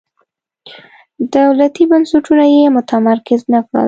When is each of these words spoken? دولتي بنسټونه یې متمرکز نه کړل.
دولتي 1.35 1.83
بنسټونه 1.91 2.45
یې 2.53 2.73
متمرکز 2.77 3.41
نه 3.53 3.59
کړل. 3.67 3.79